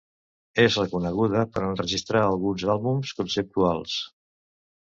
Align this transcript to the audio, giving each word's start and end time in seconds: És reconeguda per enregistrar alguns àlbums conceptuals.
És 0.63 0.77
reconeguda 0.79 1.43
per 1.57 1.63
enregistrar 1.67 2.23
alguns 2.31 2.65
àlbums 2.77 3.15
conceptuals. 3.21 4.01